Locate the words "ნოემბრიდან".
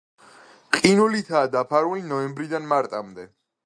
2.15-2.71